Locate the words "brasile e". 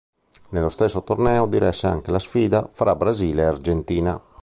2.95-3.45